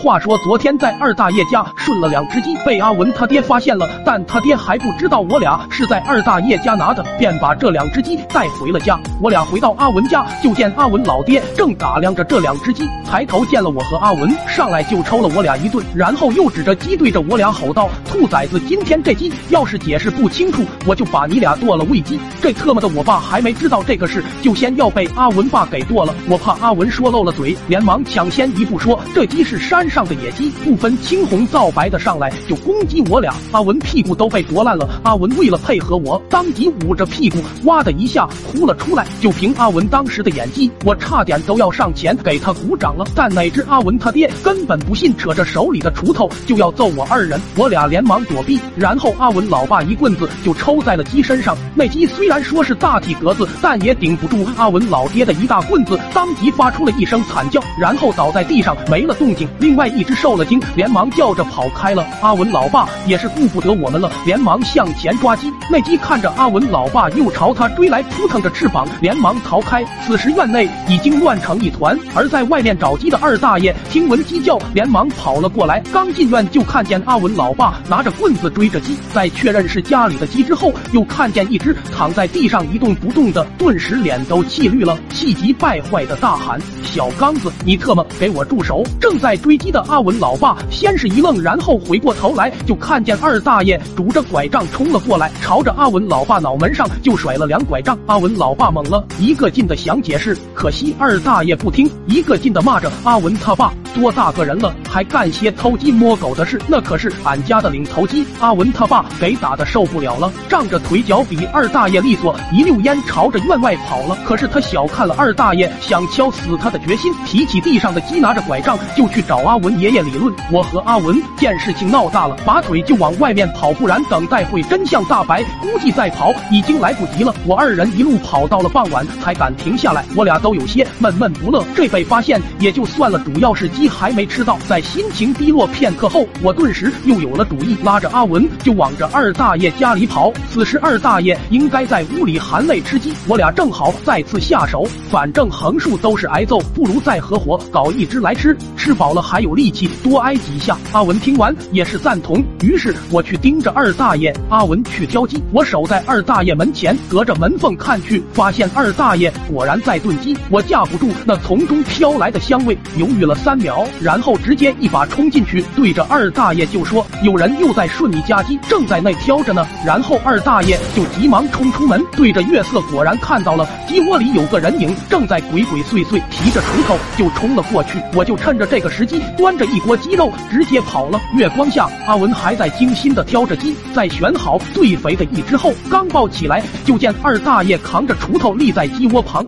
[0.00, 8.98] 话说昨天在二大爷家顺了两只鸡，被阿文他爹发现了，但他爹还不知道我俩是在二大爷家拿的，便把这两只鸡带回了家。
[9.20, 26.14] 我俩回到阿文家，就见阿文老爹正打量着这两只鸡，抬头见了我和阿文，上来就抽了我俩一顿，然后又指着鸡对着我俩吼道：“兔崽子，今天这鸡要是解释不清楚，我就把你俩剁了喂鸡！”这特么的，我爸还没知道这个事，就先要被阿文爸给剁了。
[26.26, 34.88] 我怕阿文说漏了嘴，连忙抢先一步说：“这鸡是山上的野鸡。”不分青红皂白的上来就攻击我俩，阿文屁股都被夺烂了。
[35.02, 39.06] 阿文为了配合我，当即捂着屁股，哇的一下哭了出来。
[39.20, 43.04] 就凭阿文当时的演技，我差点都要上前给他鼓掌了。
[43.14, 47.40] 但哪知阿文他爹根本不信，扯着手里的锄头就要揍我二人。
[47.56, 51.56] 我俩连忙躲避，然后阿文老爸一棍子就抽在了鸡身上。
[51.74, 59.48] 那鸡虽然说是大体格子，但也顶不住阿文老爹的一大棍子，当即发出了一声惨叫，然后倒在地上没了动静。
[59.58, 60.60] 另外一只受了惊。
[60.76, 62.06] 连忙叫着跑开了。
[62.20, 65.50] 阿文老爸也是顾不得我们了，连忙向前抓鸡。
[65.70, 69.84] 那鸡看着阿文老爸又朝他追来，扑腾着翅膀，连忙逃开。
[70.06, 75.82] 此时院内已经乱成一团，而在外面找鸡的二大爷听闻鸡叫，连忙跑了过来。
[75.92, 90.56] 刚进院就看见阿文老爸拿着棍子追着鸡，在确认是家里的鸡之后，又看见一只躺在地上一动不动的，顿时脸都气绿了，气急败坏的大喊：“小刚子，你特么给我住手！”正在追鸡的阿文老爸。
[90.70, 97.98] 先是一愣，然后回过头来，就看见二大爷拄着拐杖冲了过来，朝着阿文老爸脑门上就甩了两拐杖。
[98.06, 108.26] 阿文老爸懵了，一个劲的想解释，可惜二大爷不听，一个劲的骂着阿文他爸多大个人了，还干些偷鸡摸狗的事，那可是俺家的领头鸡。
[108.40, 114.18] 阿文他爸给打的受不了了，仗着腿脚比二大爷利索，一溜烟朝着院外跑了。
[114.24, 120.34] 可是他小看了二大爷想敲死他的决心，提起地上的鸡，拿着拐杖就去找阿文爷爷理论。
[120.50, 127.32] 我和阿文见事情闹大了，拔腿就往外面跑，不然等待会真相大白，估计再跑已经来不及了。
[127.46, 130.04] 我二人一路跑到了傍晚，才敢停下来。
[130.16, 131.64] 我俩都有些闷闷不乐。
[131.76, 134.58] 这被发现也就算了，主要是鸡还没吃到。
[134.66, 140.32] 在心情低落片刻后，我顿时又有了主意，拉着阿文就往着二大爷家里跑。
[140.50, 144.84] 此时二大爷应该在屋里含泪吃鸡，我俩正好再次下手。
[145.08, 150.34] 反正横竖都是挨揍，不如再合伙搞一只来吃，吃饱了还有力气多挨。
[150.40, 152.42] 几下，阿文听完也是赞同。
[152.62, 155.42] 于是我去盯着二大爷，阿文去挑鸡。
[155.52, 160.34] 我守在二大爷门前，隔着门缝看去，发现二大爷果然在炖鸡。
[160.48, 177.98] 我架不住那从中飘来的香味，犹豫了三秒，然后直接一把冲进去，对着二大爷就说：“有人又在顺你家鸡，正在那挑着呢。”然后二大爷就急忙冲出门，对着月色，果然看到了鸡窝里有个人影，正在鬼鬼祟祟，提着锄头就冲了过去。
[178.14, 180.30] 我就趁着这个时机，端着一锅鸡肉。
[180.50, 181.20] 直接跑了。
[181.34, 189.46] 月光下，阿文还在精心的挑着鸡，在选好最肥的一只后，刚抱起来，就见二大爷扛着锄头立在鸡窝旁。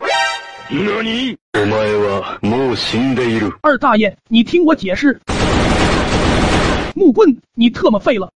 [0.72, 1.36] 何？
[1.54, 3.52] お前はもう死んでいる。
[3.62, 5.20] 二大爷，你听我解释。
[6.94, 8.32] 木棍，你特么废了。